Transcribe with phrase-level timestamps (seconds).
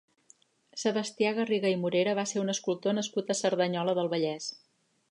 [0.83, 4.53] Sebastià Garriga i Morera va ser un escultor nascut a Cerdanyola del Vallès.